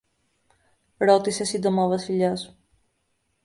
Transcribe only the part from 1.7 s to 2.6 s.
ο Βασιλιάς.